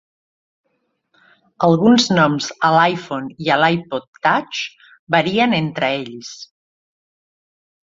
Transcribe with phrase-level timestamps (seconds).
[1.67, 4.65] Alguns noms a l'iPhone i l'iPod Touch
[5.19, 6.35] varien entre ells.